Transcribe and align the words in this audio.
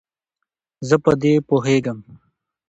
زه 0.87 0.95
په 1.03 1.11
دې 1.21 1.33
پوهیږم. 1.47 1.99